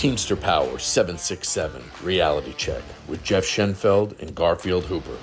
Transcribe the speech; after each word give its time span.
Teamster 0.00 0.34
Power 0.34 0.78
767 0.78 1.82
Reality 2.02 2.54
Check 2.56 2.82
with 3.06 3.22
Jeff 3.22 3.44
Schenfeld 3.44 4.18
and 4.18 4.34
Garfield 4.34 4.84
Hooper. 4.86 5.18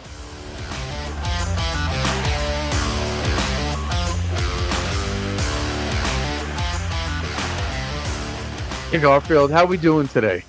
Hey 8.92 9.00
Garfield, 9.02 9.50
how 9.50 9.64
are 9.64 9.66
we 9.66 9.78
doing 9.78 10.08
today? 10.08 10.44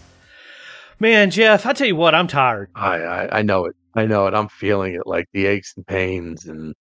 Man, 1.00 1.30
Jeff, 1.30 1.64
I 1.64 1.72
tell 1.72 1.86
you 1.86 1.96
what, 1.96 2.14
I'm 2.14 2.26
tired. 2.28 2.68
I, 2.74 2.98
I 2.98 3.38
I 3.38 3.40
know 3.40 3.64
it. 3.64 3.76
I 3.94 4.04
know 4.04 4.26
it. 4.26 4.34
I'm 4.34 4.50
feeling 4.50 4.92
it, 4.92 5.06
like 5.06 5.24
the 5.32 5.46
aches 5.46 5.72
and 5.74 5.86
pains, 5.86 6.44
and 6.44 6.74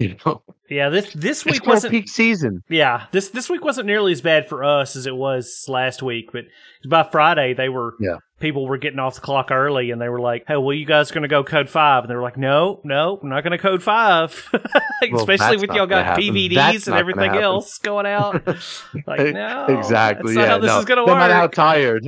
you 0.04 0.16
know, 0.24 0.42
Yeah, 0.70 0.88
this 0.88 1.12
this 1.12 1.44
week 1.44 1.66
wasn't. 1.66 1.90
peak 1.92 2.08
season. 2.08 2.62
Yeah, 2.70 3.04
this 3.12 3.28
this 3.28 3.50
week 3.50 3.62
wasn't 3.64 3.86
nearly 3.86 4.12
as 4.12 4.22
bad 4.22 4.48
for 4.48 4.64
us 4.64 4.96
as 4.96 5.06
it 5.06 5.14
was 5.14 5.66
last 5.68 6.02
week. 6.02 6.30
But 6.32 6.44
by 6.88 7.02
Friday, 7.02 7.52
they 7.52 7.68
were 7.68 7.94
Yeah. 8.00 8.16
people 8.40 8.66
were 8.66 8.78
getting 8.78 8.98
off 8.98 9.16
the 9.16 9.20
clock 9.20 9.50
early, 9.50 9.90
and 9.90 10.00
they 10.00 10.08
were 10.08 10.20
like, 10.20 10.44
"Hey, 10.48 10.56
well, 10.56 10.72
you 10.72 10.86
guys 10.86 11.10
going 11.10 11.22
to 11.22 11.28
go 11.28 11.44
code 11.44 11.68
five? 11.68 12.04
And 12.04 12.10
they 12.10 12.14
were 12.14 12.22
like, 12.22 12.38
"No, 12.38 12.80
no, 12.82 13.18
I'm 13.22 13.28
not 13.28 13.44
going 13.44 13.50
to 13.52 13.58
code 13.58 13.82
five. 13.82 14.48
Especially 15.14 15.58
with 15.58 15.70
y'all 15.70 15.86
got 15.86 16.06
happen. 16.06 16.24
PVDs 16.24 16.54
That's 16.54 16.86
and 16.86 16.96
everything 16.96 17.32
else 17.36 17.76
going 17.78 18.06
out. 18.06 18.46
like, 19.06 19.34
no, 19.34 19.66
exactly. 19.68 20.34
yeah, 20.34 20.46
how 20.46 20.58
this 20.58 20.68
no. 20.68 20.78
is 20.78 20.84
going 20.86 20.96
to 20.98 21.04
no 21.06 21.12
work. 21.12 21.18
matter 21.18 21.34
how 21.34 21.46
tired. 21.46 22.06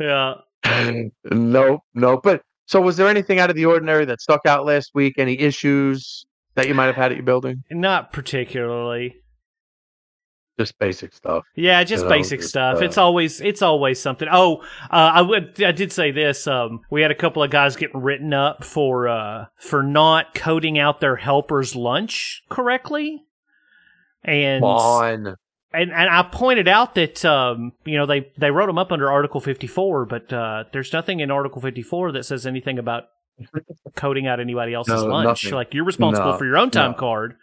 yeah. 0.00 0.34
nope, 1.30 1.80
nope. 1.94 2.20
But 2.24 2.42
so, 2.66 2.80
was 2.80 2.96
there 2.96 3.08
anything 3.08 3.38
out 3.38 3.50
of 3.50 3.56
the 3.56 3.66
ordinary 3.66 4.04
that 4.06 4.20
stuck 4.20 4.46
out 4.46 4.66
last 4.66 4.90
week? 4.94 5.14
Any 5.18 5.38
issues 5.38 6.24
that 6.62 6.68
you 6.68 6.74
might 6.74 6.86
have 6.86 6.96
had 6.96 7.10
at 7.12 7.16
your 7.16 7.24
building? 7.24 7.64
Not 7.70 8.12
particularly. 8.12 9.16
Just 10.58 10.78
basic 10.78 11.14
stuff. 11.14 11.44
Yeah, 11.56 11.82
just 11.84 12.02
You 12.02 12.10
know, 12.10 12.16
basic 12.16 12.40
just, 12.40 12.50
stuff. 12.50 12.76
uh, 12.76 12.84
it's 12.84 12.98
always 12.98 13.40
it's 13.40 13.62
always 13.62 13.98
something. 13.98 14.28
Oh, 14.30 14.56
uh, 14.90 15.10
I 15.14 15.22
would 15.22 15.62
I 15.62 15.72
did 15.72 15.90
say 15.90 16.10
this. 16.10 16.46
Um, 16.46 16.80
we 16.90 17.00
had 17.00 17.10
a 17.10 17.14
couple 17.14 17.42
of 17.42 17.50
guys 17.50 17.76
getting 17.76 18.02
written 18.02 18.34
up 18.34 18.62
for 18.62 19.08
uh 19.08 19.46
for 19.56 19.82
not 19.82 20.34
coding 20.34 20.78
out 20.78 21.00
their 21.00 21.16
helper's 21.16 21.74
lunch 21.74 22.42
correctly, 22.50 23.22
and 24.22 24.62
On. 24.62 25.28
and 25.72 25.92
and 25.92 26.10
I 26.10 26.28
pointed 26.30 26.68
out 26.68 26.94
that 26.96 27.24
um 27.24 27.72
you 27.86 27.96
know 27.96 28.04
they 28.04 28.30
they 28.36 28.50
wrote 28.50 28.66
them 28.66 28.76
up 28.76 28.92
under 28.92 29.10
Article 29.10 29.40
fifty 29.40 29.66
four, 29.66 30.04
but 30.04 30.30
uh, 30.30 30.64
there's 30.74 30.92
nothing 30.92 31.20
in 31.20 31.30
Article 31.30 31.62
fifty 31.62 31.82
four 31.82 32.12
that 32.12 32.24
says 32.26 32.46
anything 32.46 32.78
about 32.78 33.04
coding 33.96 34.26
out 34.26 34.40
anybody 34.40 34.74
else's 34.74 35.02
No, 35.02 35.08
lunch. 35.08 35.44
nothing. 35.44 35.54
Like 35.56 35.74
you're 35.74 35.84
responsible 35.84 36.32
No, 36.32 36.38
for 36.38 36.44
your 36.44 36.56
own 36.58 36.70
time 36.70 36.92
no. 36.92 36.96
card, 36.98 37.36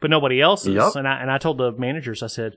but 0.00 0.10
nobody 0.10 0.40
else's. 0.40 0.74
Yup. 0.74 0.96
And 0.96 1.06
I 1.08 1.20
and 1.20 1.30
I 1.30 1.38
told 1.38 1.58
the 1.58 1.72
managers, 1.72 2.22
I 2.22 2.26
said, 2.28 2.56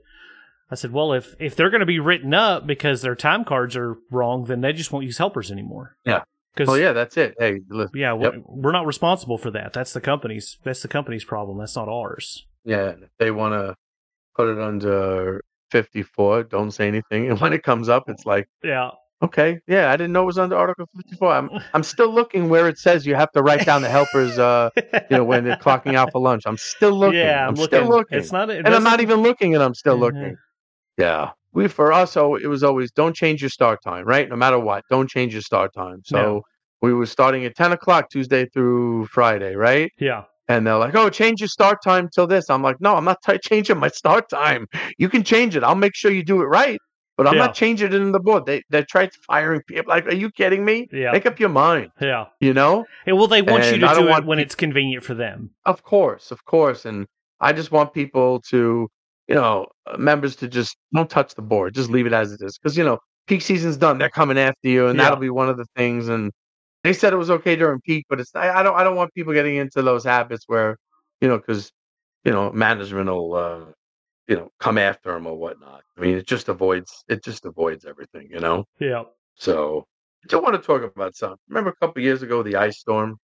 I 0.71 0.75
said, 0.75 0.91
well, 0.91 1.13
if 1.13 1.35
if 1.39 1.55
they're 1.55 1.69
going 1.69 1.79
to 1.81 1.85
be 1.85 1.99
written 1.99 2.33
up 2.33 2.67
because 2.67 3.01
their 3.01 3.15
time 3.15 3.43
cards 3.45 3.75
are 3.75 3.95
wrong, 4.11 4.45
then 4.45 4.61
they 4.61 4.73
just 4.73 4.91
won't 4.91 5.05
use 5.05 5.17
helpers 5.17 5.51
anymore. 5.51 5.95
Yeah. 6.05 6.23
Because 6.53 6.69
Well, 6.69 6.77
yeah, 6.79 6.91
that's 6.93 7.15
it. 7.17 7.35
Hey, 7.37 7.59
listen. 7.69 7.91
yeah, 7.99 8.17
Yep. 8.19 8.33
we're, 8.33 8.41
we're 8.47 8.71
not 8.71 8.87
responsible 8.87 9.37
for 9.37 9.51
that. 9.51 9.73
That's 9.73 9.93
the 9.93 10.01
company's. 10.01 10.57
That's 10.63 10.81
the 10.81 10.87
company's 10.87 11.23
problem. 11.23 11.59
That's 11.59 11.75
not 11.75 11.87
ours. 11.87 12.45
Yeah, 12.65 12.89
if 13.01 13.09
they 13.19 13.29
want 13.31 13.53
to 13.53 13.75
put 14.35 14.49
it 14.49 14.59
under 14.59 15.43
54, 15.71 16.43
don't 16.43 16.71
say 16.71 16.87
anything. 16.87 17.27
And 17.29 17.39
when 17.39 17.53
it 17.53 17.61
comes 17.63 17.89
up, 17.89 18.09
it's 18.09 18.25
like, 18.25 18.47
Yeah. 18.63 18.89
Okay, 19.21 19.59
yeah, 19.67 19.91
I 19.91 19.97
didn't 19.97 20.13
know 20.13 20.23
it 20.23 20.25
was 20.25 20.37
under 20.37 20.55
Article 20.55 20.87
54. 20.95 21.31
I'm 21.31 21.49
I'm 21.73 21.83
still 21.83 22.13
looking 22.13 22.49
where 22.49 22.67
it 22.67 22.77
says 22.77 23.05
you 23.05 23.15
have 23.15 23.31
to 23.31 23.41
write 23.43 23.65
down 23.65 23.81
the 23.81 23.89
helpers, 23.89 24.37
uh, 24.37 24.69
you 25.09 25.17
know, 25.17 25.23
when 25.23 25.43
they're 25.43 25.57
clocking 25.57 25.95
out 25.95 26.11
for 26.11 26.21
lunch. 26.21 26.43
I'm 26.45 26.57
still 26.57 26.91
looking. 26.97 27.19
yeah, 27.19 27.43
I'm, 27.47 27.49
I'm, 27.49 27.55
still 27.65 27.87
looking. 27.87 28.17
It's 28.19 28.31
not. 28.31 28.49
It 28.49 28.65
and 28.65 28.73
I'm 28.75 28.83
not 28.83 29.01
even 29.01 29.21
looking, 29.21 29.53
and 29.55 29.63
I'm 29.63 29.73
still 29.73 29.97
Mhm. 29.97 30.01
looking. 30.01 30.35
Yeah, 30.97 31.31
we 31.53 31.67
for 31.67 31.91
us, 31.93 32.11
so 32.13 32.35
it 32.35 32.47
was 32.47 32.63
always 32.63 32.91
don't 32.91 33.15
change 33.15 33.41
your 33.41 33.49
start 33.49 33.79
time, 33.83 34.05
right? 34.05 34.27
No 34.29 34.35
matter 34.35 34.59
what, 34.59 34.83
don't 34.89 35.09
change 35.09 35.33
your 35.33 35.41
start 35.43 35.73
time. 35.73 36.01
So 36.05 36.17
No. 36.17 36.41
we 36.81 36.93
were 36.93 37.05
starting 37.05 37.45
at 37.45 37.55
10 37.55 37.71
o'clock 37.71 38.09
Tuesday 38.09 38.45
through 38.53 39.05
Friday, 39.07 39.55
right? 39.55 39.91
Yeah. 39.99 40.23
And 40.49 40.65
they're 40.65 40.77
like, 40.77 40.95
"Oh, 40.95 41.09
change 41.09 41.41
your 41.41 41.49
start 41.49 41.79
time 41.83 42.07
till 42.13 42.25
this." 42.25 42.49
I'm 42.49 42.61
like, 42.63 42.77
"No, 42.79 42.95
I'm 42.95 43.03
not 43.03 43.17
t- 43.21 43.37
changing 43.43 43.77
my 43.79 43.89
start 43.89 44.29
time. 44.29 44.65
You 44.97 45.09
can 45.09 45.21
change 45.23 45.55
it. 45.57 45.63
I'll 45.63 45.75
make 45.75 45.93
sure 45.93 46.09
you 46.09 46.23
do 46.23 46.41
it 46.41 46.45
right, 46.45 46.79
but 47.17 47.27
I'm 47.27 47.35
Yeah. 47.35 47.45
not 47.47 47.55
changing 47.55 47.87
it 47.87 47.93
in 47.93 48.11
the 48.11 48.19
board." 48.19 48.45
They 48.45 48.63
they 48.69 48.83
tried 48.83 49.11
firing 49.27 49.61
people. 49.67 49.89
Like, 49.89 50.05
are 50.07 50.13
you 50.15 50.29
kidding 50.31 50.63
me? 50.63 50.87
Yeah. 50.91 51.11
Make 51.11 51.25
up 51.25 51.39
your 51.39 51.49
mind. 51.49 51.91
Yeah. 51.99 52.25
You 52.39 52.53
know? 52.53 52.85
Well, 53.05 53.27
they 53.27 53.41
want 53.41 53.65
you 53.65 53.71
to 53.73 53.79
don't 53.79 54.07
it 54.09 54.25
when 54.25 54.39
it's 54.39 54.55
convenient 54.55 55.03
for 55.03 55.13
them. 55.13 55.49
Of 55.65 55.83
course, 55.83 56.31
of 56.31 56.45
course. 56.45 56.85
And 56.85 57.05
I 57.41 57.53
just 57.53 57.71
want 57.71 57.93
people 57.93 58.41
to, 58.49 58.87
you 59.27 59.35
know, 59.35 59.67
uh, 59.85 59.97
members 59.97 60.35
to 60.37 60.47
just 60.47 60.77
don't 60.93 61.09
touch 61.09 61.35
the 61.35 61.41
board. 61.41 61.73
Just 61.75 61.89
leave 61.89 62.05
it 62.05 62.13
as 62.13 62.31
it 62.31 62.41
is, 62.41 62.57
because 62.57 62.77
you 62.77 62.83
know, 62.83 62.97
peak 63.27 63.41
season's 63.41 63.77
done. 63.77 63.97
They're 63.97 64.09
coming 64.09 64.37
after 64.37 64.67
you, 64.69 64.87
and 64.87 64.97
Yeah. 64.97 65.03
that'll 65.05 65.19
be 65.19 65.29
one 65.29 65.49
of 65.49 65.57
the 65.57 65.65
things. 65.75 66.07
And 66.07 66.31
they 66.83 66.93
said 66.93 67.11
it 67.13 67.17
was 67.17 67.29
okay 67.31 67.55
during 67.55 67.81
peak, 67.81 68.05
but 68.09 68.19
it's 68.19 68.31
I, 68.35 68.59
I 68.59 68.63
don't 68.63 68.75
I 68.75 68.83
don't 68.83 68.95
want 68.95 69.13
people 69.13 69.33
getting 69.33 69.55
into 69.57 69.81
those 69.81 70.03
habits 70.05 70.43
where, 70.47 70.77
you 71.21 71.27
know, 71.27 71.37
because 71.37 71.71
you 72.23 72.31
know 72.31 72.51
management 72.51 73.09
will, 73.09 73.33
uh, 73.35 73.59
you 74.27 74.35
know, 74.35 74.49
come 74.59 74.77
after 74.77 75.13
them 75.13 75.25
or 75.27 75.35
whatnot. 75.35 75.81
I 75.97 76.01
mean, 76.01 76.17
it 76.17 76.27
just 76.27 76.49
avoids 76.49 77.03
it 77.07 77.23
just 77.23 77.45
avoids 77.45 77.85
everything, 77.85 78.27
you 78.31 78.39
know. 78.39 78.65
Yeah. 78.79 79.03
So 79.35 79.85
I 80.23 80.27
just 80.27 80.43
want 80.43 80.55
to 80.55 80.61
talk 80.65 80.83
about 80.83 81.15
something. 81.15 81.37
Remember 81.47 81.69
a 81.71 81.75
couple 81.75 82.01
years 82.03 82.21
ago, 82.21 82.43
the 82.43 82.55
ice 82.55 82.79
storm. 82.79 83.17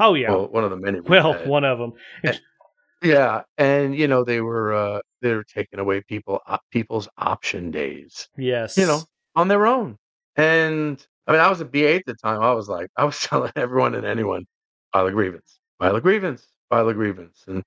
Oh 0.00 0.14
yeah. 0.14 0.30
Well, 0.30 0.48
one 0.48 0.64
of 0.64 0.70
the 0.70 0.76
many. 0.76 1.00
we 1.00 1.08
Well, 1.10 1.32
had. 1.34 1.46
one 1.48 1.64
of 1.64 1.78
them. 1.78 1.92
Yeah, 3.00 3.42
and 3.58 3.94
you 3.94 4.08
know 4.08 4.24
they 4.24 4.40
were 4.40 4.74
uh 4.74 5.00
they 5.22 5.32
were 5.32 5.44
taking 5.44 5.78
away 5.78 6.00
people 6.00 6.40
op- 6.46 6.64
people's 6.72 7.08
option 7.16 7.70
days, 7.70 8.28
Yes. 8.36 8.76
you 8.76 8.86
know, 8.86 9.02
on 9.36 9.46
their 9.46 9.66
own. 9.66 9.96
And 10.34 11.04
I 11.28 11.32
mean, 11.32 11.40
I 11.40 11.48
was 11.48 11.60
a 11.60 11.64
BA 11.64 11.94
at 11.96 12.06
the 12.06 12.14
time. 12.14 12.40
I 12.42 12.52
was 12.52 12.68
like, 12.68 12.88
I 12.96 13.04
was 13.04 13.20
telling 13.20 13.52
everyone 13.54 13.94
and 13.94 14.04
anyone, 14.04 14.46
file 14.92 15.06
a 15.06 15.12
grievance, 15.12 15.60
file 15.78 15.94
a 15.94 16.00
grievance, 16.00 16.48
file 16.70 16.88
a 16.88 16.94
grievance. 16.94 17.44
And 17.46 17.62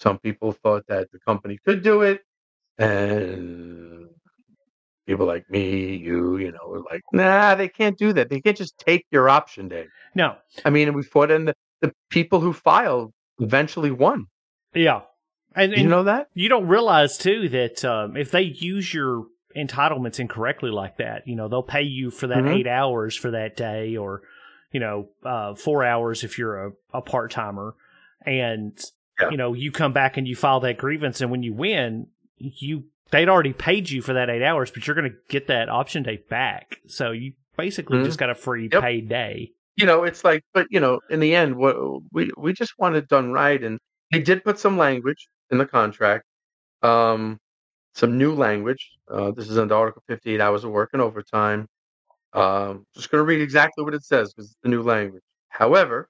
some 0.00 0.18
people 0.18 0.52
thought 0.52 0.84
that 0.88 1.12
the 1.12 1.18
company 1.20 1.58
could 1.64 1.82
do 1.82 2.00
it, 2.02 2.22
and 2.78 4.08
people 5.06 5.26
like 5.26 5.48
me, 5.50 5.96
you, 5.96 6.38
you 6.38 6.52
know, 6.52 6.66
were 6.66 6.80
like, 6.80 7.02
nah, 7.12 7.54
they 7.54 7.68
can't 7.68 7.98
do 7.98 8.12
that. 8.14 8.30
They 8.30 8.40
can't 8.40 8.56
just 8.56 8.78
take 8.78 9.04
your 9.10 9.28
option 9.28 9.68
day. 9.68 9.86
No. 10.14 10.36
I 10.64 10.70
mean, 10.70 10.94
we 10.94 11.02
fought, 11.02 11.30
and 11.30 11.48
the, 11.48 11.54
the 11.82 11.92
people 12.08 12.40
who 12.40 12.52
filed 12.52 13.12
eventually 13.38 13.90
won. 13.90 14.26
Yeah. 14.74 15.02
And, 15.54 15.72
Did 15.72 15.80
you 15.82 15.88
know 15.88 16.04
that? 16.04 16.28
you 16.32 16.48
don't 16.48 16.68
realize 16.68 17.18
too 17.18 17.48
that 17.50 17.84
um, 17.84 18.16
if 18.16 18.30
they 18.30 18.42
use 18.42 18.94
your 18.94 19.26
entitlements 19.56 20.20
incorrectly 20.20 20.70
like 20.70 20.96
that, 20.98 21.26
you 21.26 21.34
know, 21.34 21.48
they'll 21.48 21.62
pay 21.62 21.82
you 21.82 22.10
for 22.10 22.28
that 22.28 22.44
Mhm. 22.44 22.54
eight 22.54 22.66
hours 22.68 23.16
for 23.16 23.32
that 23.32 23.56
day, 23.56 23.96
or 23.96 24.22
you 24.70 24.78
know, 24.78 25.08
uh, 25.24 25.54
four 25.56 25.84
hours 25.84 26.22
if 26.22 26.38
you're 26.38 26.66
a, 26.66 26.72
a 26.94 27.02
part 27.02 27.32
timer, 27.32 27.74
and 28.24 28.80
Yeah. 29.20 29.30
you 29.30 29.36
know, 29.36 29.52
you 29.54 29.70
come 29.72 29.92
back 29.92 30.16
and 30.16 30.26
you 30.26 30.34
file 30.36 30.60
that 30.60 30.78
grievance, 30.78 31.20
and 31.20 31.30
when 31.30 31.42
you 31.42 31.52
win, 31.52 32.06
you 32.38 32.84
they'd 33.10 33.28
already 33.28 33.52
paid 33.52 33.90
you 33.90 34.02
for 34.02 34.12
that 34.14 34.30
eight 34.30 34.42
hours, 34.42 34.70
but 34.70 34.86
you're 34.86 34.94
going 34.94 35.10
to 35.10 35.16
get 35.28 35.48
that 35.48 35.68
option 35.68 36.02
day 36.02 36.22
back, 36.30 36.78
so 36.86 37.10
you 37.10 37.32
basically 37.56 37.98
Mhm. 37.98 38.04
just 38.04 38.18
got 38.18 38.30
a 38.30 38.34
free 38.34 38.68
Yep. 38.72 38.82
paid 38.82 39.08
day. 39.08 39.52
you 39.76 39.86
know, 39.86 40.04
it's 40.04 40.24
like, 40.24 40.42
but 40.52 40.66
you 40.70 40.78
know, 40.78 41.00
in 41.10 41.20
the 41.20 41.34
end, 41.34 41.56
what 41.56 41.74
we 42.12 42.30
we 42.36 42.52
just 42.52 42.74
want 42.78 42.96
it 42.96 43.08
done 43.08 43.32
right, 43.32 43.62
and 43.62 43.78
they 44.12 44.20
did 44.20 44.44
put 44.44 44.58
some 44.58 44.76
language 44.76 45.26
in 45.50 45.56
the 45.58 45.64
contract, 45.66 46.24
um, 46.82 47.38
some 47.94 48.18
new 48.18 48.34
language. 48.34 48.90
Uh, 49.10 49.30
this 49.30 49.48
is 49.48 49.56
under 49.58 49.74
Article 49.74 50.02
58, 50.06 50.40
hours 50.40 50.64
of 50.64 50.70
work 50.70 50.90
and 50.92 51.00
overtime. 51.00 51.66
Um, 52.34 52.84
just 52.94 53.10
going 53.10 53.20
to 53.20 53.24
read 53.24 53.40
exactly 53.40 53.82
what 53.82 53.94
it 53.94 54.04
says 54.04 54.32
because 54.32 54.50
it's 54.50 54.58
the 54.62 54.68
new 54.68 54.82
language. 54.82 55.22
However, 55.48 56.08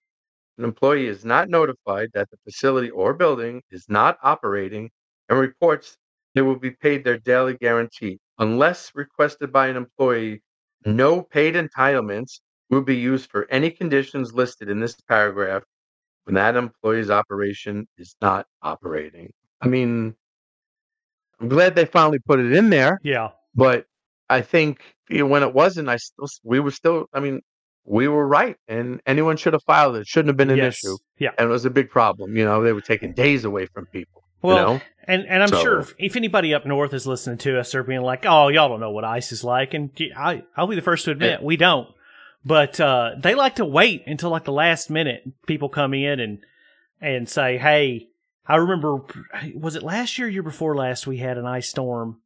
an 0.60 0.64
employee 0.66 1.06
is 1.06 1.24
not 1.24 1.48
notified 1.48 2.10
that 2.14 2.30
the 2.30 2.36
facility 2.44 2.90
or 2.90 3.14
building 3.14 3.62
is 3.70 3.86
not 3.88 4.18
operating 4.22 4.90
and 5.30 5.38
reports 5.40 5.96
they 6.34 6.42
will 6.42 6.56
be 6.58 6.70
paid 6.70 7.02
their 7.02 7.18
daily 7.18 7.56
guarantee 7.56 8.18
unless 8.38 8.92
requested 8.94 9.50
by 9.52 9.68
an 9.68 9.76
employee. 9.76 10.42
No 10.84 11.22
paid 11.22 11.54
entitlements 11.54 12.40
will 12.68 12.82
be 12.82 12.96
used 12.96 13.30
for 13.30 13.48
any 13.50 13.70
conditions 13.70 14.34
listed 14.34 14.68
in 14.68 14.80
this 14.80 14.94
paragraph 15.08 15.64
when 16.24 16.34
that 16.34 16.56
employee's 16.56 17.10
operation 17.10 17.88
is 17.96 18.14
not 18.20 18.46
operating. 18.62 19.32
I 19.62 19.68
mean, 19.68 20.14
I'm 21.40 21.48
glad 21.48 21.74
they 21.74 21.86
finally 21.86 22.18
put 22.18 22.38
it 22.38 22.52
in 22.52 22.70
there, 22.70 23.00
Yeah. 23.02 23.30
but 23.54 23.86
I 24.28 24.42
think 24.42 24.82
you 25.08 25.18
know, 25.20 25.26
when 25.26 25.42
it 25.42 25.54
wasn't, 25.54 25.88
I 25.88 25.96
still 25.96 26.28
we 26.44 26.60
were 26.60 26.70
still. 26.70 27.06
I 27.12 27.20
mean, 27.20 27.40
we 27.84 28.08
were 28.08 28.26
right, 28.26 28.56
and 28.68 29.00
anyone 29.06 29.36
should 29.36 29.52
have 29.52 29.62
filed 29.64 29.96
it. 29.96 30.06
Shouldn't 30.06 30.28
have 30.28 30.36
been 30.36 30.50
an 30.50 30.58
yes. 30.58 30.78
issue, 30.84 30.96
Yeah. 31.18 31.30
and 31.38 31.48
it 31.48 31.50
was 31.50 31.64
a 31.64 31.70
big 31.70 31.90
problem. 31.90 32.36
You 32.36 32.44
know, 32.44 32.62
they 32.62 32.72
were 32.72 32.80
taking 32.80 33.12
days 33.12 33.44
away 33.44 33.66
from 33.66 33.86
people. 33.86 34.22
Well, 34.42 34.56
you 34.56 34.62
know, 34.62 34.80
and 35.06 35.26
and 35.26 35.42
I'm 35.42 35.48
So- 35.48 35.62
sure 35.62 35.80
if, 35.80 35.94
if 35.98 36.16
anybody 36.16 36.54
up 36.54 36.64
north 36.66 36.94
is 36.94 37.06
listening 37.06 37.38
to 37.38 37.58
us, 37.58 37.72
they're 37.72 37.82
being 37.82 38.00
like, 38.02 38.24
"Oh, 38.26 38.48
y'all 38.48 38.68
don't 38.68 38.80
know 38.80 38.90
what 38.90 39.04
ice 39.04 39.32
is 39.32 39.44
like," 39.44 39.74
and 39.74 39.90
I 40.16 40.44
I'll 40.56 40.66
be 40.66 40.76
the 40.76 40.82
first 40.82 41.04
to 41.06 41.10
admit 41.10 41.42
we 41.42 41.56
don't. 41.56 41.88
But 42.44 42.80
uh, 42.80 43.12
they 43.18 43.34
like 43.34 43.56
to 43.56 43.66
wait 43.66 44.04
until 44.06 44.30
like 44.30 44.44
the 44.44 44.52
last 44.52 44.88
minute. 44.88 45.24
People 45.46 45.68
come 45.68 45.92
in 45.92 46.20
and 46.20 46.38
and 47.02 47.28
say, 47.28 47.58
"Hey, 47.58 48.08
I 48.46 48.56
remember 48.56 49.02
was 49.54 49.76
it 49.76 49.82
last 49.82 50.16
year, 50.18 50.26
year 50.28 50.42
before 50.42 50.74
last, 50.74 51.06
we 51.06 51.18
had 51.18 51.36
an 51.36 51.44
ice 51.46 51.68
storm 51.68 52.20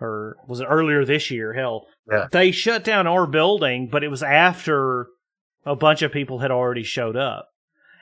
or 0.00 0.36
was 0.46 0.60
it 0.60 0.66
earlier 0.66 1.04
this 1.04 1.30
year? 1.30 1.52
Hell, 1.54 1.86
Yeah. 2.10 2.28
they 2.30 2.50
shut 2.50 2.84
down 2.84 3.06
our 3.06 3.26
building, 3.26 3.88
but 3.88 4.04
it 4.04 4.08
was 4.08 4.22
after 4.22 5.08
a 5.66 5.74
bunch 5.76 6.02
of 6.02 6.12
people 6.12 6.38
had 6.38 6.50
already 6.50 6.82
showed 6.84 7.16
up. 7.16 7.48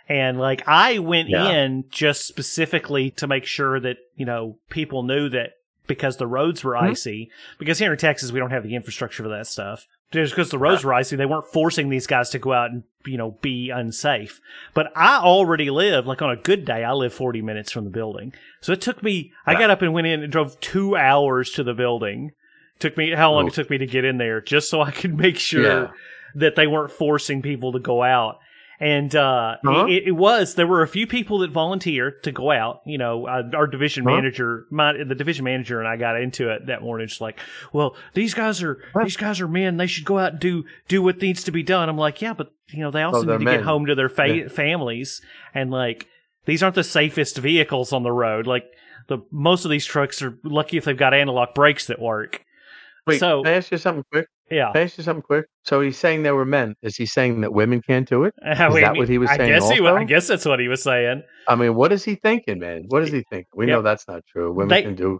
And 0.08 0.38
like 0.38 0.62
I 0.68 0.98
went 0.98 1.28
Yeah. 1.30 1.48
in 1.50 1.84
just 1.90 2.26
specifically 2.26 3.10
to 3.12 3.26
make 3.26 3.44
sure 3.44 3.80
that, 3.80 3.96
you 4.14 4.24
know, 4.24 4.58
people 4.70 5.02
knew 5.02 5.28
that 5.30 5.52
because 5.86 6.16
the 6.16 6.26
roads 6.26 6.62
were 6.62 6.74
Mhm. 6.74 6.90
icy, 6.90 7.30
because 7.58 7.78
here 7.78 7.92
in 7.92 7.98
Texas 7.98 8.30
we 8.32 8.38
don't 8.40 8.50
have 8.50 8.62
the 8.62 8.74
infrastructure 8.74 9.22
for 9.22 9.28
that 9.30 9.46
stuff. 9.46 9.86
Just 10.12 10.32
because 10.32 10.50
the 10.50 10.58
roads 10.58 10.84
were 10.84 10.94
icy, 10.94 11.16
they 11.16 11.26
weren't 11.26 11.52
forcing 11.52 11.88
these 11.88 12.06
guys 12.06 12.30
to 12.30 12.38
go 12.38 12.52
out 12.52 12.70
and, 12.70 12.84
you 13.06 13.16
know, 13.18 13.32
be 13.42 13.70
unsafe. 13.70 14.40
But 14.74 14.92
I 14.96 15.18
already 15.18 15.70
live, 15.70 16.06
like 16.06 16.22
on 16.22 16.30
a 16.30 16.36
good 16.36 16.64
day, 16.64 16.84
I 16.84 16.92
live 16.92 17.12
40 17.14 17.42
minutes 17.42 17.72
from 17.72 17.84
the 17.84 17.90
building. 17.90 18.32
So 18.60 18.72
it 18.72 18.80
took 18.80 19.02
me, 19.02 19.32
I 19.46 19.54
got 19.54 19.70
up 19.70 19.82
and 19.82 19.92
went 19.92 20.06
in 20.06 20.22
and 20.22 20.32
drove 20.32 20.58
two 20.60 20.96
hours 20.96 21.50
to 21.52 21.62
the 21.64 21.74
building. 21.74 22.32
Took 22.78 22.96
me, 22.96 23.12
how 23.12 23.32
long 23.32 23.46
it 23.46 23.54
took 23.54 23.70
me 23.70 23.78
to 23.78 23.86
get 23.86 24.04
in 24.04 24.18
there 24.18 24.40
just 24.40 24.68
so 24.70 24.82
I 24.82 24.90
could 24.90 25.14
make 25.18 25.38
sure 25.38 25.62
Yeah. 25.62 25.90
that 26.34 26.56
they 26.56 26.66
weren't 26.66 26.92
forcing 26.92 27.42
people 27.42 27.72
to 27.72 27.78
go 27.78 28.02
out. 28.02 28.38
And 28.78 29.14
uh, 29.16 29.56
Uh-huh. 29.64 29.86
it, 29.86 30.04
it 30.08 30.12
was 30.12 30.54
there 30.54 30.66
were 30.66 30.82
a 30.82 30.88
few 30.88 31.06
people 31.06 31.38
that 31.38 31.50
volunteered 31.50 32.22
to 32.24 32.32
go 32.32 32.50
out. 32.50 32.80
You 32.84 32.98
know, 32.98 33.26
uh, 33.26 33.42
our 33.54 33.66
division 33.66 34.06
Uh-huh. 34.06 34.16
manager, 34.16 34.66
my 34.70 34.92
the 34.92 35.14
division 35.14 35.44
manager, 35.44 35.78
and 35.80 35.88
I 35.88 35.96
got 35.96 36.20
into 36.20 36.50
it 36.50 36.66
that 36.66 36.82
morning. 36.82 37.08
Just 37.08 37.20
like, 37.22 37.38
well, 37.72 37.96
these 38.14 38.34
guys 38.34 38.62
are 38.62 38.78
these 39.02 39.16
guys 39.16 39.40
are 39.40 39.48
men. 39.48 39.78
They 39.78 39.86
should 39.86 40.04
go 40.04 40.18
out 40.18 40.32
and 40.32 40.40
do 40.40 40.64
do 40.88 41.02
what 41.02 41.22
needs 41.22 41.42
to 41.44 41.50
be 41.52 41.62
done. 41.62 41.88
I'm 41.88 41.96
like, 41.96 42.20
yeah, 42.20 42.34
but 42.34 42.52
you 42.70 42.80
know, 42.80 42.90
they 42.90 43.02
also 43.02 43.24
need 43.24 43.44
to 43.44 43.50
get 43.50 43.62
home 43.62 43.86
to 43.86 43.94
their 43.94 44.08
fa- 44.10 44.28
Yeah. 44.34 44.48
families, 44.48 45.22
and 45.54 45.70
like 45.70 46.06
these 46.44 46.62
aren't 46.62 46.74
the 46.74 46.84
safest 46.84 47.38
vehicles 47.38 47.92
on 47.92 48.02
the 48.02 48.12
road. 48.12 48.46
Like 48.46 48.64
the 49.08 49.18
most 49.30 49.64
of 49.64 49.70
these 49.70 49.86
trucks 49.86 50.20
are 50.20 50.38
lucky 50.44 50.76
if 50.76 50.84
they've 50.84 50.96
got 50.96 51.14
analog 51.14 51.54
brakes 51.54 51.86
that 51.86 51.98
work. 52.00 52.44
Wait, 53.06 53.20
So- 53.20 53.42
can 53.42 53.52
I 53.52 53.56
ask 53.56 53.70
you 53.70 53.78
something 53.78 54.04
quick? 54.12 54.26
Yeah, 54.50 54.70
Can 54.72 54.82
I 54.82 54.84
ask 54.84 54.96
you 54.96 55.02
something 55.04 55.22
quick? 55.22 55.46
So 55.64 55.80
he's 55.80 55.98
saying 55.98 56.22
there 56.22 56.36
were 56.36 56.44
men. 56.44 56.76
Is 56.80 56.96
he 56.96 57.04
saying 57.04 57.40
that 57.40 57.52
women 57.52 57.82
can't 57.82 58.08
do 58.08 58.22
it? 58.24 58.34
I 58.44 58.54
that 58.54 58.96
what 58.96 59.08
he 59.08 59.18
was 59.18 59.28
I 59.30 59.36
saying 59.38 59.52
guess 59.58 59.68
he, 59.70 59.84
I 59.84 60.04
guess 60.04 60.28
that's 60.28 60.44
what 60.44 60.60
he 60.60 60.68
was 60.68 60.82
saying. 60.82 61.22
I 61.48 61.56
mean, 61.56 61.74
what 61.74 61.92
is 61.92 62.04
he 62.04 62.14
thinking, 62.14 62.60
man? 62.60 62.84
What 62.88 63.02
is 63.02 63.10
he 63.10 63.24
thinking? 63.28 63.48
We 63.54 63.66
Yeah. 63.66 63.74
know 63.74 63.82
that's 63.82 64.06
not 64.06 64.22
true. 64.30 64.52
Women 64.52 64.68
They- 64.68 64.82
can 64.82 64.94
do 64.94 65.18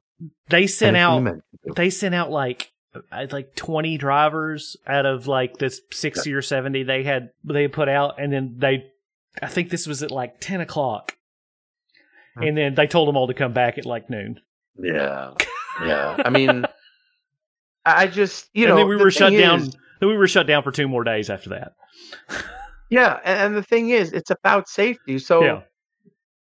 They 0.49 0.67
sent 0.69 0.96
out 0.96 1.23
men 1.25 1.34
can 1.34 1.43
do. 1.67 1.75
they 1.75 1.90
sent 1.90 2.14
out 2.14 2.31
like 2.31 2.70
uh, 3.12 3.26
like 3.32 3.55
20 3.56 3.99
drivers 3.99 4.76
out 4.87 5.06
of 5.06 5.26
like 5.26 5.56
this 5.58 5.81
60 5.93 6.32
or 6.32 6.40
70 6.40 6.84
they 6.84 7.02
had 7.02 7.31
they 7.44 7.69
put 7.69 7.88
out 7.90 8.14
and 8.19 8.32
then 8.32 8.55
they 8.56 8.87
i 9.43 9.46
think 9.49 9.69
this 9.69 9.87
was 9.87 10.02
at 10.02 10.11
like 10.11 10.40
10 10.40 10.62
o'clock 10.62 11.14
Hmm. 12.37 12.43
and 12.44 12.56
then 12.56 12.75
they 12.75 12.87
told 12.87 13.08
them 13.08 13.17
all 13.17 13.26
to 13.26 13.34
come 13.34 13.52
back 13.52 13.76
at 13.78 13.84
like 13.87 14.08
noon 14.11 14.40
Yeah, 14.78 15.32
yeah. 15.84 16.17
I 16.25 16.31
mean, 16.31 16.65
I 17.87 18.06
just 18.06 18.49
you 18.53 18.65
and 18.65 18.71
know 18.71 18.77
then 18.77 18.88
we 18.88 18.97
were 18.97 19.11
shut 19.11 19.33
down 19.33 19.61
is- 19.61 19.77
then 20.00 20.09
we 20.09 20.17
were 20.17 20.29
shut 20.29 20.47
down 20.47 20.62
for 20.62 20.73
two 20.73 20.88
more 20.88 21.05
days 21.05 21.31
after 21.31 21.50
that 21.50 21.73
yeah, 22.88 23.19
and, 23.25 23.41
and 23.41 23.56
the 23.56 23.62
thing 23.65 23.88
is, 23.91 24.12
it's 24.12 24.31
about 24.31 24.69
safety. 24.69 25.19
So 25.19 25.43
yeah 25.43 25.62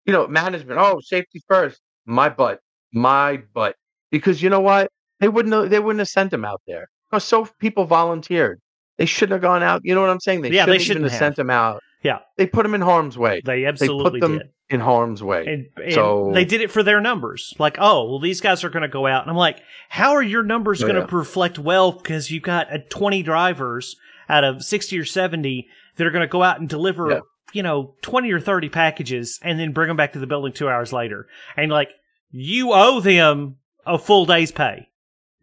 you 0.07 0.13
know, 0.13 0.25
management. 0.27 0.79
Oh, 0.79 0.99
safety 1.01 1.43
first. 1.47 1.81
My 2.05 2.29
butt. 2.29 2.61
My 2.93 3.43
butt. 3.53 3.75
Because 4.09 4.41
you 4.41 4.49
know 4.49 4.61
what? 4.61 4.89
They 5.19 5.27
wouldn't. 5.27 5.53
Have, 5.53 5.69
they 5.69 5.79
wouldn't 5.79 5.99
have 5.99 6.07
sent 6.07 6.31
them 6.31 6.45
out 6.45 6.61
there. 6.65 6.87
Because 7.11 7.25
so 7.25 7.47
people 7.59 7.85
volunteered. 7.85 8.59
They 8.97 9.05
shouldn't 9.05 9.33
have 9.33 9.41
gone 9.41 9.61
out. 9.61 9.81
You 9.83 9.93
know 9.93 10.01
what 10.01 10.09
I'm 10.09 10.19
saying? 10.19 10.41
They 10.41 10.49
Yeah, 10.49 10.65
they 10.65 10.79
shouldn't, 10.79 10.81
even 10.81 10.85
shouldn't 10.85 11.03
have, 11.03 11.11
have. 11.11 11.19
sent 11.19 11.35
them 11.35 11.49
out. 11.49 11.83
Yeah. 12.03 12.19
They 12.37 12.47
put 12.47 12.63
them 12.63 12.73
in 12.73 12.81
harm's 12.81 13.17
way. 13.17 13.41
they 13.45 13.61
They 13.61 13.65
absolutely 13.65 14.21
put 14.21 14.27
them 14.27 14.37
did 14.39 14.49
in 14.69 14.79
harm's 14.81 15.23
way. 15.23 15.45
and, 15.47 15.67
and 15.83 15.93
So- 15.93 16.31
they 16.33 16.43
did 16.45 16.61
it 16.61 16.71
for 16.71 16.83
their 16.83 16.99
numbers. 16.99 17.53
Like, 17.57 17.77
oh, 17.79 18.09
well, 18.09 18.19
these 18.19 18.41
guys 18.41 18.63
are 18.63 18.69
going 18.69 18.81
to 18.83 18.87
go 18.89 19.07
out, 19.07 19.21
and 19.23 19.31
I'm 19.31 19.37
like, 19.37 19.61
how 19.89 20.11
are 20.13 20.21
your 20.23 20.43
numbers 20.43 20.81
Oh, 20.83 20.87
going 20.87 20.95
to 21.01 21.07
yeah. 21.09 21.17
reflect 21.17 21.57
well? 21.57 21.91
Because 21.93 22.29
you've 22.31 22.43
got 22.43 22.73
a 22.73 22.79
20 22.79 23.23
drivers 23.23 23.95
out 24.29 24.43
of 24.43 24.63
60 24.63 24.99
or 24.99 25.05
70 25.05 25.67
that 25.95 26.05
are 26.05 26.11
going 26.11 26.21
to 26.21 26.27
go 26.31 26.43
out 26.43 26.59
and 26.59 26.67
deliver, 26.67 27.09
Yeah. 27.11 27.19
you 27.53 27.63
know, 27.63 27.95
20 28.01 28.29
or 28.31 28.39
30 28.41 28.67
packages, 28.69 29.39
and 29.41 29.57
then 29.59 29.71
bring 29.71 29.87
them 29.87 29.95
back 29.97 30.13
to 30.13 30.19
the 30.19 30.27
building 30.27 30.51
two 30.51 30.67
hours 30.69 30.91
later. 30.91 31.27
And 31.55 31.71
like, 31.71 31.89
you 32.31 32.73
owe 32.73 32.99
them 32.99 33.55
a 33.85 33.97
full 33.97 34.25
day's 34.25 34.51
pay. 34.51 34.89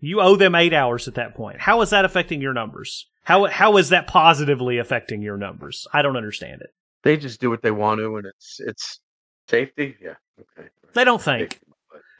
You 0.00 0.20
owe 0.20 0.36
them 0.36 0.54
eight 0.54 0.74
hours 0.74 1.08
at 1.08 1.14
that 1.14 1.34
point. 1.34 1.60
How 1.60 1.80
is 1.80 1.88
that 1.90 2.04
affecting 2.04 2.42
your 2.42 2.52
numbers? 2.52 3.06
How 3.22 3.46
how 3.46 3.78
is 3.78 3.88
that 3.88 4.06
positively 4.06 4.76
affecting 4.76 5.22
your 5.22 5.38
numbers? 5.38 5.86
I 5.94 6.02
don't 6.02 6.18
understand 6.18 6.60
it. 6.60 6.74
they 7.04 7.16
just 7.16 7.40
do 7.40 7.48
what 7.48 7.62
they 7.62 7.70
want 7.70 8.00
to, 8.00 8.16
and 8.16 8.26
it's 8.26 8.60
it's 8.60 9.00
safety. 9.48 9.96
Yeah. 10.00 10.14
Okay. 10.58 10.68
They 10.94 11.04
don't 11.04 11.20
think. 11.22 11.60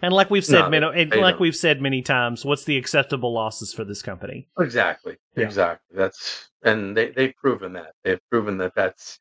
And 0.03 0.13
like 0.13 0.29
we've 0.31 0.45
said, 0.45 0.63
No, 0.63 0.69
many, 0.71 0.87
and 1.03 1.11
like 1.15 1.35
don't. 1.35 1.41
we've 1.41 1.57
said 1.57 1.81
many 1.81 2.03
times, 2.03 2.45
what's 2.45 2.65
the 2.65 2.77
acceptable 2.77 3.33
losses 3.33 3.73
for 3.73 3.85
this 3.85 4.03
company? 4.03 4.49
Exactly. 4.59 5.17
Yeah. 5.37 5.45
Exactly. 5.45 5.97
That's 5.97 6.49
and 6.63 6.97
they 6.97 7.11
they've 7.11 7.35
proven 7.37 7.73
that 7.75 7.93
they've 8.03 8.21
proven 8.31 8.59
that 8.59 8.75
that's 8.75 9.19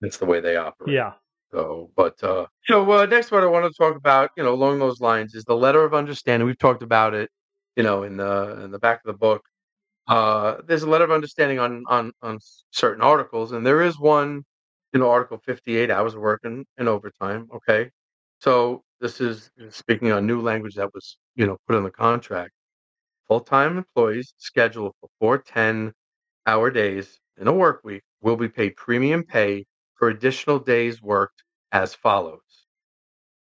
that's 0.00 0.16
the 0.18 0.24
way 0.26 0.40
they 0.40 0.56
operate. 0.56 0.94
Yeah, 0.94 1.12
So, 1.52 1.90
but 1.96 2.22
uh, 2.24 2.46
so 2.64 2.90
uh, 2.90 3.06
next 3.06 3.30
what 3.30 3.42
I 3.42 3.46
want 3.46 3.70
to 3.70 3.76
talk 3.78 3.94
about, 3.96 4.30
you 4.36 4.42
know, 4.42 4.52
along 4.54 4.78
those 4.78 5.00
lines 5.00 5.34
is 5.34 5.44
the 5.44 5.54
letter 5.56 5.84
of 5.84 5.92
understanding. 5.94 6.46
We've 6.46 6.58
talked 6.58 6.82
about 6.82 7.14
it, 7.14 7.30
you 7.76 7.82
know, 7.82 8.02
in 8.02 8.16
the 8.16 8.62
in 8.64 8.70
the 8.70 8.78
back 8.78 9.00
of 9.04 9.12
the 9.12 9.18
book. 9.18 9.42
Uh, 10.08 10.56
there's 10.66 10.82
a 10.82 10.88
letter 10.88 11.04
of 11.04 11.10
understanding 11.12 11.58
on 11.58 11.84
on 11.88 12.10
on 12.22 12.38
certain 12.70 13.02
articles, 13.02 13.52
and 13.52 13.66
there 13.66 13.82
is 13.82 13.98
one, 13.98 14.44
you 14.92 15.00
know, 15.00 15.10
Article 15.10 15.38
58, 15.38 15.90
hours 15.90 16.14
of 16.14 16.20
working 16.20 16.66
in 16.78 16.88
overtime. 16.88 17.48
Okay, 17.54 17.90
so 18.38 18.82
this 19.00 19.20
is 19.20 19.50
uh, 19.60 19.70
speaking 19.70 20.12
on 20.12 20.26
new 20.26 20.40
language 20.40 20.74
that 20.76 20.92
was, 20.94 21.16
you 21.36 21.46
know, 21.46 21.58
put 21.66 21.76
in 21.76 21.84
the 21.84 21.90
contract. 21.90 22.52
Full-time 23.28 23.78
employees 23.78 24.34
scheduled 24.38 24.94
for 25.00 25.08
four 25.20 25.38
10-hour 25.38 26.70
days 26.70 27.20
in 27.38 27.48
a 27.48 27.52
work 27.52 27.82
week 27.84 28.02
will 28.20 28.36
be 28.36 28.48
paid 28.48 28.76
premium 28.76 29.24
pay 29.24 29.66
for 29.96 30.08
additional 30.08 30.58
days 30.60 31.02
worked 31.02 31.42
as 31.72 31.94
follows. 31.94 32.66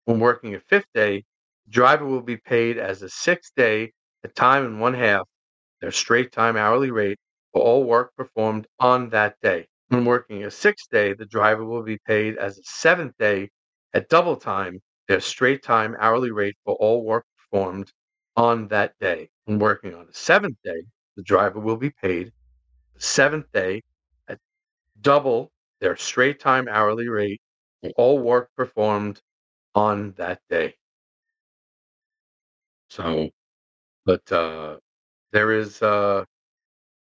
When 0.06 0.19
working 0.19 0.56
a 0.56 0.61
fifth 0.61 0.93
day, 0.93 1.25
driver 1.69 2.05
will 2.05 2.23
be 2.23 2.37
paid 2.37 2.79
as 2.79 3.03
a 3.03 3.09
sixth 3.09 3.55
day 3.55 3.93
at 4.25 4.35
time 4.35 4.65
and 4.65 4.81
one 4.81 4.95
half 4.95 5.29
their 5.81 5.93
straight 5.93 6.33
time 6.33 6.56
hourly 6.56 6.91
rate 6.91 7.19
for 7.53 7.62
all 7.62 7.85
work 7.85 8.15
performed 8.17 8.67
on 8.81 9.11
that 9.11 9.41
day. 9.43 9.69
When 9.88 10.06
working 10.06 10.44
a 10.44 10.50
sixth 10.50 10.88
day, 10.88 11.12
the 11.12 11.26
driver 11.26 11.62
will 11.62 11.82
be 11.82 11.99
paid 11.99 12.38
as 12.38 12.56
a 12.58 12.62
seventh 12.64 13.14
day 13.19 13.50
at 13.93 14.08
double 14.08 14.37
time 14.37 14.81
their 15.08 15.20
straight 15.20 15.62
time 15.62 15.94
hourly 16.00 16.31
rate 16.31 16.56
for 16.64 16.75
all 16.76 17.05
work 17.05 17.26
performed 17.37 17.92
on 18.35 18.68
that 18.68 18.99
day. 18.99 19.28
When 19.45 19.59
working 19.59 19.95
on 19.95 20.09
a 20.09 20.14
seventh 20.14 20.57
day, 20.64 20.85
the 21.16 21.23
driver 21.23 21.61
will 21.61 21.76
be 21.76 21.90
paid 21.90 22.33
the 22.95 23.00
seventh 23.02 23.52
day 23.52 23.83
at 24.28 24.40
double 25.00 25.52
their 25.80 25.97
straight 25.97 26.40
time 26.40 26.68
hourly 26.68 27.09
rate 27.09 27.42
for 27.83 27.90
all 27.97 28.18
work 28.21 28.50
performed 28.57 29.23
on 29.75 30.12
that 30.14 30.40
day. 30.50 30.76
So, 32.90 33.30
but 34.07 34.30
uh, 34.33 34.78
there 35.33 35.52
is 35.52 35.83
uh, 35.83 36.25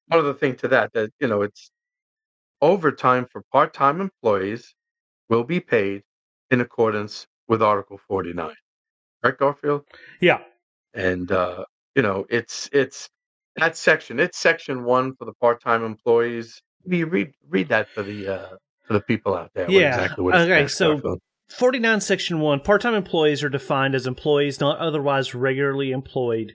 one 0.08 0.20
other 0.20 0.34
thing 0.34 0.56
to 0.56 0.68
that 0.68 0.92
that 0.94 1.10
you 1.20 1.28
know 1.28 1.42
it's 1.42 1.70
overtime 2.64 3.26
for 3.30 3.42
part-time 3.52 4.00
employees 4.00 4.74
will 5.28 5.44
be 5.44 5.60
paid 5.60 6.02
in 6.50 6.60
accordance 6.60 7.26
with 7.46 7.62
Article 7.62 7.98
49. 8.08 8.50
Right, 9.22 9.36
Garfield? 9.38 9.82
yeah, 10.20 10.40
and 10.92 11.30
uh, 11.32 11.64
you 11.94 12.02
know 12.02 12.26
it's 12.28 12.68
it's 12.72 13.08
that 13.56 13.76
section. 13.76 14.18
It's 14.20 14.38
section 14.38 14.84
one 14.84 15.14
for 15.16 15.24
the 15.24 15.32
part-time 15.40 15.82
employees. 15.84 16.60
Maybe 16.84 16.98
you 16.98 17.06
read 17.06 17.32
read 17.48 17.68
that 17.68 17.88
for 17.88 18.02
the 18.02 18.28
uh, 18.28 18.48
for 18.86 18.92
the 18.94 19.00
people 19.00 19.34
out 19.34 19.50
there. 19.54 19.64
what 19.66 19.72
Yeah, 19.72 19.88
exactly 19.96 20.24
okay, 20.24 20.66
so- 20.68 20.94
Garfield. 20.94 21.20
49 21.58 22.00
Section 22.00 22.40
1 22.40 22.60
part 22.60 22.80
time 22.80 22.94
employees 22.94 23.44
are 23.44 23.50
defined 23.50 23.94
as 23.94 24.06
employees 24.06 24.60
not 24.60 24.78
otherwise 24.78 25.34
regularly 25.34 25.92
employed 25.92 26.54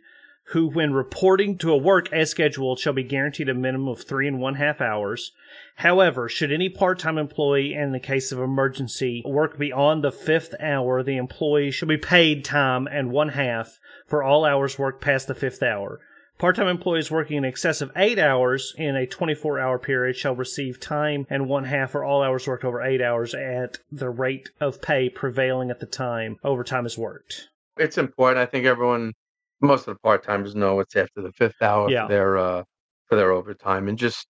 who, 0.50 0.68
when 0.68 0.94
reporting 0.94 1.58
to 1.58 1.72
a 1.72 1.78
work 1.78 2.12
as 2.12 2.32
scheduled, 2.32 2.80
shall 2.80 2.94
be 2.94 3.04
guaranteed 3.04 3.50
a 3.50 3.54
minimum 3.54 3.88
of 3.88 4.02
three 4.02 4.28
and 4.28 4.40
one 4.40 4.56
half 4.56 4.82
hours. 4.82 5.32
However, 5.76 6.28
should 6.28 6.52
any 6.52 6.70
part 6.70 7.00
time 7.00 7.18
employee, 7.18 7.74
in 7.74 7.92
the 7.92 8.00
case 8.00 8.32
of 8.32 8.40
emergency, 8.40 9.22
work 9.26 9.58
beyond 9.60 10.04
the 10.04 10.12
fifth 10.12 10.56
hour, 10.60 11.04
the 11.04 11.18
employee 11.18 11.72
shall 11.72 11.88
be 11.88 11.98
paid 11.98 12.44
time 12.44 12.88
and 12.92 13.12
one 13.12 13.30
half 13.30 13.80
for 14.08 14.24
all 14.24 14.44
hours 14.44 14.80
worked 14.80 15.02
past 15.02 15.28
the 15.28 15.36
fifth 15.36 15.62
hour. 15.62 16.00
Part 16.40 16.56
time 16.56 16.68
employees 16.68 17.12
working 17.12 17.38
in 17.38 17.46
excess 17.46 17.82
of 17.82 17.92
eight 17.96 18.18
hours 18.18 18.74
in 18.78 18.96
a 18.96 19.06
24 19.06 19.60
hour 19.60 19.78
period 19.78 20.16
shall 20.16 20.36
receive 20.36 20.80
time 20.80 21.28
and 21.30 21.50
one 21.50 21.66
half 21.66 21.92
for 21.92 22.04
all 22.04 22.24
hours 22.24 22.48
worked 22.48 22.64
over 22.64 22.82
eight 22.82 23.02
hours 23.02 23.36
at 23.36 23.80
the 23.92 24.10
rate 24.10 24.50
of 24.60 24.82
pay 24.82 25.10
prevailing 25.10 25.70
at 25.70 25.80
the 25.80 25.86
time 25.86 26.38
overtime 26.44 26.86
is 26.86 26.98
worked. 26.98 27.50
it's 27.78 27.98
important. 27.98 28.40
I 28.40 28.46
think 28.46 28.66
everyone, 28.66 29.14
most 29.62 29.88
of 29.88 29.96
the 29.96 30.00
part 30.00 30.24
timers 30.24 30.56
know 30.56 30.80
it's 30.80 30.96
after 30.96 31.22
the 31.22 31.32
fifth 31.34 31.62
hour 31.62 31.90
Yeah. 31.90 32.04
for 32.06 32.10
their 32.14 32.38
uh, 32.38 32.64
for 33.08 33.16
their 33.16 33.32
overtime, 33.32 33.88
and 33.88 33.98
just 33.98 34.28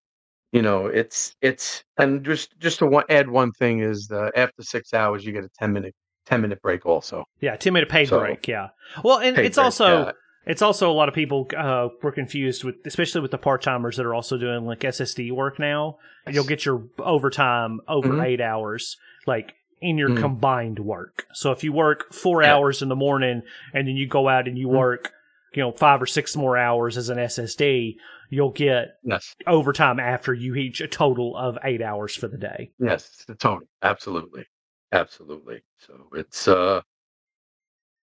you 0.52 0.62
know, 0.62 0.86
it's 0.86 1.34
it's 1.40 1.84
and 1.98 2.24
just 2.24 2.58
just 2.58 2.78
to 2.80 2.86
one, 2.86 3.04
add 3.08 3.28
one 3.30 3.52
thing 3.52 3.80
is 3.80 4.10
uh, 4.10 4.30
after 4.34 4.62
six 4.62 4.92
hours 4.94 5.24
you 5.24 5.32
get 5.32 5.44
a 5.44 5.48
ten 5.58 5.72
minute 5.72 5.94
ten 6.26 6.40
minute 6.40 6.60
break 6.62 6.84
also. 6.86 7.24
Yeah, 7.40 7.56
10 7.56 7.72
minute 7.72 7.88
paid 7.88 8.08
So- 8.08 8.20
break. 8.20 8.46
Yeah. 8.48 8.68
Well, 9.04 9.18
and 9.18 9.36
it's 9.38 9.56
break, 9.56 9.64
also. 9.64 10.04
yeah. 10.06 10.12
It's 10.46 10.62
also 10.62 10.90
a 10.90 10.92
lot 10.94 11.08
of 11.08 11.14
people 11.14 11.46
uh, 11.56 11.88
were 12.02 12.12
confused 12.12 12.64
with, 12.64 12.76
especially 12.86 13.20
with 13.20 13.30
the 13.30 13.38
part 13.38 13.62
timers 13.62 13.96
that 13.98 14.06
are 14.06 14.14
also 14.14 14.38
doing 14.38 14.64
like 14.64 14.80
SSD 14.80 15.30
work 15.32 15.58
now. 15.58 15.98
You'll 16.28 16.44
get 16.46 16.64
your 16.64 16.82
overtime 16.98 17.80
over 17.86 18.08
Mhm. 18.08 18.24
eight 18.24 18.40
hours, 18.40 18.96
like 19.26 19.54
in 19.82 19.98
your 19.98 20.08
Mhm. 20.08 20.18
combined 20.20 20.78
work. 20.78 21.26
So 21.34 21.52
if 21.52 21.62
you 21.62 21.72
work 21.72 22.12
four 22.12 22.42
Yeah. 22.42 22.54
hours 22.54 22.80
in 22.80 22.88
the 22.88 22.96
morning 22.96 23.42
and 23.74 23.86
then 23.86 23.96
you 23.96 24.06
go 24.08 24.28
out 24.28 24.48
and 24.48 24.56
you 24.58 24.66
Mhm. 24.68 24.78
work, 24.78 25.12
you 25.54 25.62
know, 25.62 25.72
five 25.72 26.00
or 26.00 26.06
six 26.06 26.36
more 26.36 26.56
hours 26.56 26.96
as 26.96 27.08
an 27.08 27.18
SSD, 27.18 27.96
you'll 28.30 28.52
get 28.52 28.98
Yes. 29.02 29.34
overtime 29.46 29.98
after 29.98 30.32
you 30.32 30.52
reach 30.52 30.80
a 30.80 30.88
total 30.88 31.36
of 31.36 31.58
eight 31.64 31.82
hours 31.82 32.14
for 32.14 32.28
the 32.28 32.38
day. 32.38 32.70
Yes, 32.78 33.24
tone. 33.38 33.62
Absolutely. 33.82 34.44
Absolutely. 34.92 35.62
So 35.78 36.08
it's 36.14 36.48
uh 36.48 36.80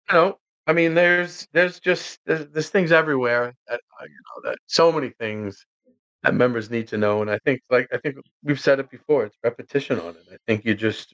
you 0.10 0.16
know, 0.16 0.40
I 0.68 0.74
mean 0.74 0.94
there's 0.94 1.48
there's 1.54 1.80
just 1.80 2.20
there's, 2.26 2.48
there's 2.48 2.70
things 2.70 2.92
everywhere 2.92 3.54
that 3.68 3.82
uh, 4.02 4.06
you 4.06 4.10
know 4.44 4.50
that 4.50 4.58
so 4.68 4.92
many 4.92 5.10
things 5.20 5.66
that 6.24 6.34
members 6.36 6.70
need 6.70 6.88
to 6.90 6.98
know 6.98 7.22
and 7.22 7.30
I 7.32 7.40
think 7.46 7.62
like 7.70 7.88
I 7.94 7.98
think 7.98 8.18
we've 8.44 8.60
said 8.60 8.80
it 8.80 8.90
before, 8.90 9.26
it's 9.26 9.38
repetition 9.44 10.00
on 10.00 10.16
it. 10.16 10.24
I 10.32 10.38
think 10.48 10.66
you 10.66 10.76
just 10.76 11.14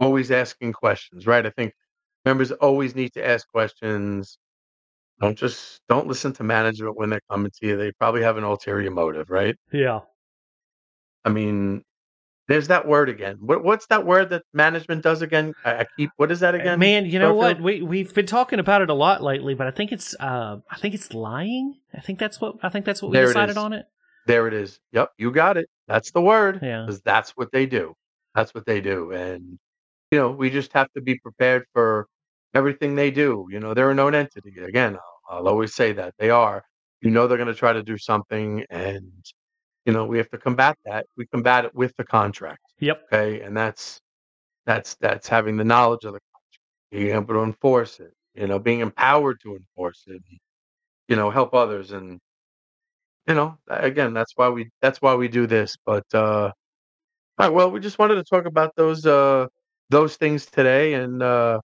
always 0.00 0.30
asking 0.30 0.72
questions, 0.72 1.26
right? 1.26 1.44
I 1.46 1.50
think 1.50 1.72
members 2.24 2.52
always 2.52 2.94
need 2.94 3.12
to 3.14 3.26
ask 3.26 3.48
questions. 3.48 4.38
Don't 5.20 5.36
just 5.36 5.80
don't 5.88 6.06
listen 6.06 6.32
to 6.34 6.44
management 6.44 6.96
when 6.96 7.10
they're 7.10 7.22
coming 7.30 7.50
to 7.60 7.66
you. 7.66 7.76
They 7.76 7.92
probably 7.92 8.22
have 8.22 8.36
an 8.36 8.44
ulterior 8.44 8.90
motive, 8.90 9.30
right? 9.30 9.56
Yeah. 9.72 10.00
I 11.24 11.30
mean, 11.30 11.82
there's 12.46 12.68
that 12.68 12.86
word 12.86 13.08
again. 13.08 13.36
What, 13.40 13.64
what's 13.64 13.86
that 13.88 14.06
word 14.06 14.30
that 14.30 14.42
management 14.54 15.02
does 15.02 15.20
again? 15.20 15.54
I, 15.64 15.80
I 15.80 15.86
keep. 15.96 16.10
What 16.16 16.30
is 16.30 16.40
that 16.40 16.54
again? 16.54 16.78
Man, 16.78 17.04
you 17.06 17.18
know 17.18 17.34
what? 17.34 17.60
We 17.60 17.82
we've 17.82 18.14
been 18.14 18.26
talking 18.26 18.58
about 18.60 18.80
it 18.80 18.90
a 18.90 18.94
lot 18.94 19.22
lately, 19.22 19.54
but 19.54 19.66
I 19.66 19.70
think 19.72 19.92
it's 19.92 20.14
uh 20.20 20.58
I 20.70 20.76
think 20.78 20.94
it's 20.94 21.12
lying. 21.12 21.74
I 21.94 22.00
think 22.00 22.18
that's 22.18 22.40
what 22.40 22.56
I 22.62 22.68
think 22.68 22.84
that's 22.84 23.02
what 23.02 23.10
we 23.10 23.16
There 23.16 23.24
it 23.24 23.28
decided 23.28 23.52
is. 23.52 23.56
on 23.58 23.72
it. 23.72 23.86
There 24.26 24.46
it 24.46 24.54
is. 24.54 24.78
Yep, 24.92 25.10
you 25.18 25.30
got 25.32 25.56
it. 25.56 25.68
That's 25.88 26.10
the 26.12 26.20
word. 26.20 26.60
Yeah. 26.62 26.82
Because 26.86 27.00
that's 27.02 27.30
what 27.32 27.50
they 27.50 27.66
do. 27.66 27.94
That's 28.34 28.54
what 28.54 28.66
they 28.66 28.80
do, 28.80 29.10
and 29.10 29.58
you 30.10 30.18
know, 30.18 30.30
we 30.30 30.48
just 30.48 30.72
have 30.74 30.90
to 30.92 31.00
be 31.02 31.18
prepared 31.18 31.64
for 31.74 32.06
everything 32.54 32.94
they 32.94 33.10
do. 33.10 33.46
You 33.50 33.60
know, 33.60 33.74
they're 33.74 33.90
a 33.90 33.94
known 33.94 34.14
entity. 34.14 34.54
Again, 34.60 34.96
I'll, 35.30 35.38
I'll 35.38 35.48
always 35.48 35.74
say 35.74 35.92
that 35.94 36.14
they 36.18 36.30
are. 36.30 36.64
You 37.02 37.10
know, 37.10 37.26
they're 37.26 37.38
going 37.38 37.48
to 37.48 37.54
try 37.54 37.72
to 37.72 37.82
do 37.82 37.98
something, 37.98 38.64
and 38.70 39.12
you 39.86 39.92
know, 39.92 40.06
we 40.06 40.18
have 40.18 40.30
to 40.30 40.38
combat 40.38 40.76
that. 40.84 41.06
We 41.16 41.26
combat 41.26 41.64
it 41.66 41.74
with 41.74 41.94
the 41.96 42.04
contract. 42.04 42.60
Yep. 42.80 43.02
okay 43.12 43.40
and 43.42 43.56
that's 43.56 44.00
that's 44.66 44.96
that's 44.96 45.28
having 45.28 45.56
the 45.56 45.64
knowledge 45.64 46.04
of 46.04 46.14
the 46.14 46.20
contract 46.20 46.58
being 46.92 47.14
able 47.14 47.34
to 47.34 47.42
enforce 47.42 48.00
it 48.00 48.12
you 48.34 48.46
know 48.46 48.58
being 48.58 48.80
empowered 48.80 49.40
to 49.42 49.56
enforce 49.56 50.04
it 50.08 50.22
you 51.08 51.16
know 51.16 51.30
help 51.30 51.54
others 51.54 51.92
and 51.92 52.20
you 53.26 53.34
know 53.34 53.56
again 53.68 54.12
that's 54.14 54.32
why 54.36 54.48
we 54.48 54.68
that's 54.80 55.00
why 55.02 55.14
we 55.14 55.28
do 55.28 55.46
this 55.46 55.76
but 55.84 56.04
uh 56.14 56.50
all 57.38 57.46
right 57.46 57.50
well 57.54 57.70
we 57.70 57.80
just 57.80 57.98
wanted 57.98 58.16
to 58.16 58.24
talk 58.24 58.46
about 58.46 58.74
those 58.76 59.06
uh 59.06 59.46
those 59.90 60.16
things 60.16 60.46
today 60.46 60.94
and 60.94 61.22
uh 61.22 61.60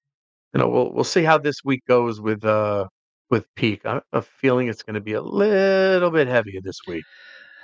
you 0.55 0.61
know 0.61 0.69
we'll 0.69 0.93
we'll 0.93 1.05
see 1.05 1.23
how 1.25 1.37
this 1.39 1.57
week 1.65 1.83
goes 1.87 2.21
with 2.21 2.45
uh 2.45 2.87
with 3.31 3.47
peak 3.57 3.85
i 3.85 3.95
have 3.95 4.03
a 4.13 4.23
feeling 4.23 4.69
it's 4.69 4.83
going 4.83 4.95
to 4.95 5.01
be 5.01 5.13
a 5.15 5.21
little 5.21 6.11
bit 6.11 6.29
heavier 6.29 6.61
this 6.63 6.79
week 6.87 7.05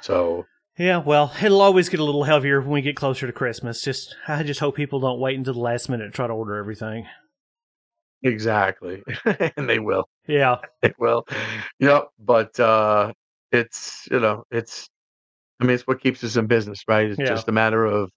so 0.02 0.44
Yeah, 0.78 0.99
well, 0.99 1.30
it'll 1.42 1.61
always 1.61 1.88
get 1.90 2.00
a 2.00 2.04
little 2.04 2.25
heavier 2.25 2.61
when 2.61 2.70
we 2.70 2.80
get 2.80 2.97
closer 2.97 3.26
to 3.26 3.32
Christmas. 3.35 3.82
Just 3.82 4.16
I 4.26 4.42
just 4.42 4.61
hope 4.61 4.76
people 4.76 4.99
don't 4.99 5.20
wait 5.20 5.37
until 5.37 5.52
the 5.52 5.61
last 5.61 5.90
minute 5.90 6.06
to 6.06 6.11
try 6.11 6.26
to 6.26 6.32
order 6.32 6.56
everything. 6.56 7.06
exactly 8.23 9.02
and 9.56 9.68
they 9.68 9.78
will 9.78 10.04
Yeah. 10.26 10.56
It 10.82 10.94
will. 10.99 11.26
Yep. 11.78 12.09
But 12.18 12.59
uh 12.59 13.12
it's 13.52 14.09
you 14.11 14.20
know, 14.20 14.44
it's 14.50 14.88
I 15.61 15.64
mean 15.66 15.75
it's 15.75 15.87
what 15.87 16.00
keeps 16.00 16.25
us 16.25 16.37
in 16.37 16.47
business, 16.47 16.78
right? 16.88 17.11
It's 17.11 17.18
Yeah. 17.18 17.26
just 17.35 17.49
a 17.49 17.52
matter 17.52 17.85
of 17.85 18.09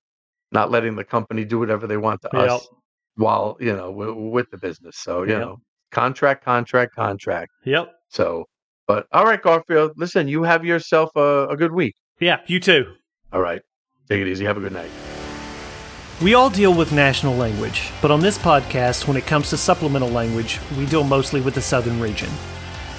not 0.54 0.72
letting 0.72 0.96
the 0.96 1.04
company 1.04 1.44
do 1.44 1.60
whatever 1.60 1.88
they 1.88 1.98
want 1.98 2.22
to 2.22 2.30
Yep. 2.34 2.50
us 2.52 2.68
while, 3.16 3.58
you 3.60 3.74
know, 3.76 3.92
w- 3.92 4.30
with 4.30 4.50
the 4.52 4.58
business. 4.58 4.98
So, 4.98 5.24
you 5.24 5.32
Yep. 5.32 5.42
know, 5.42 5.58
contract, 5.92 6.44
contract, 6.44 6.96
contract. 6.96 7.52
Yep. 7.66 7.92
So, 8.10 8.46
but 8.88 9.06
all 9.12 9.26
right, 9.26 9.42
Garfield, 9.42 9.92
listen, 9.98 10.28
you 10.28 10.44
have 10.44 10.66
yourself 10.66 11.10
a, 11.16 11.48
a 11.50 11.58
good 11.58 11.72
week. 11.72 11.96
Yeah, 12.20 12.40
you 12.48 12.60
too. 12.60 12.86
All 13.32 13.42
right. 13.42 13.62
Take 14.10 14.22
it 14.22 14.28
easy. 14.28 14.46
Have 14.46 14.58
a 14.58 14.60
good 14.60 14.74
night. 14.74 14.90
We 16.22 16.36
all 16.36 16.50
deal 16.50 16.74
with 16.74 16.92
national 16.92 17.36
language, 17.36 17.90
but 18.02 18.12
on 18.12 18.22
this 18.22 18.38
podcast, 18.38 19.08
when 19.08 19.18
it 19.18 19.26
comes 19.26 19.50
to 19.50 19.58
supplemental 19.58 20.10
language, 20.10 20.60
we 20.78 20.86
deal 20.86 21.04
mostly 21.04 21.42
with 21.42 21.56
the 21.56 21.62
southern 21.62 22.00
region. 22.00 22.30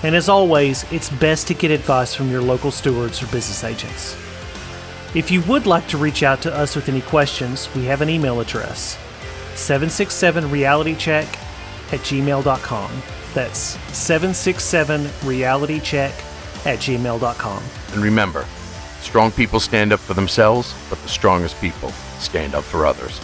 And 0.03 0.15
as 0.15 0.29
always, 0.29 0.85
it's 0.93 1.09
best 1.09 1.47
to 1.49 1.55
get 1.55 1.71
advice 1.71 2.15
from 2.15 2.31
your 2.31 2.43
local 2.43 2.71
stewards 2.71 3.23
or 3.23 3.27
business 3.27 3.65
agents. 3.65 4.15
If 5.15 5.31
you 5.31 5.41
would 5.43 5.65
like 5.67 5.87
to 5.89 5.97
reach 5.97 6.23
out 6.23 6.43
to 6.43 6.55
us 6.55 6.75
with 6.77 6.89
any 6.89 7.01
questions, 7.03 7.69
we 7.75 7.85
have 7.85 8.01
an 8.03 8.11
email 8.11 8.41
address 8.41 8.99
767realitycheck 9.55 11.27
at 11.93 12.01
gmail.com. 12.01 13.03
That's 13.35 13.59
767 13.59 15.11
reality 15.25 15.81
check 15.81 16.13
at 16.65 16.79
gmail.com. 16.79 17.63
And 17.93 18.03
remember, 18.03 18.47
strong 19.01 19.31
people 19.33 19.61
stand 19.61 19.93
up 19.93 20.01
for 20.01 20.15
themselves, 20.15 20.75
but 20.89 20.99
the 21.01 21.09
strongest 21.09 21.61
people 21.61 21.91
stand 22.19 22.55
up 22.55 22.65
for 22.65 22.87
others. 22.87 23.21